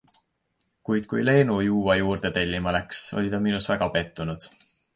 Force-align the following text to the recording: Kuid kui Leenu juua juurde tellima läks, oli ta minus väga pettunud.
Kuid 0.89 1.09
kui 1.11 1.25
Leenu 1.27 1.57
juua 1.67 1.97
juurde 2.01 2.33
tellima 2.39 2.75
läks, 2.79 3.05
oli 3.21 3.33
ta 3.35 3.43
minus 3.49 3.69
väga 3.77 3.93
pettunud. 3.99 4.49